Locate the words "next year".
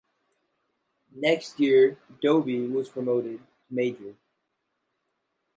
1.15-1.95